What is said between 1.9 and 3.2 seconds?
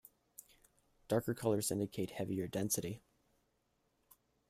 heavier density.